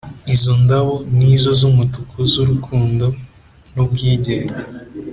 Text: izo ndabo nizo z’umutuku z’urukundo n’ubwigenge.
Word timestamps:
izo 0.33 0.53
ndabo 0.63 0.93
nizo 1.17 1.51
z’umutuku 1.59 2.15
z’urukundo 2.31 3.05
n’ubwigenge. 3.73 4.59